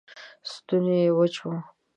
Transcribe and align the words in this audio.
ستونی 0.51 0.97
یې 1.03 1.11
وچ 1.17 1.35
و 1.41 1.45